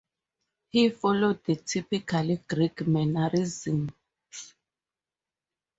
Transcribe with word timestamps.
He 0.71 0.89
followed 0.89 1.43
the 1.43 1.57
typical 1.57 2.35
Greek 2.47 2.87
mannerisms. 2.87 3.91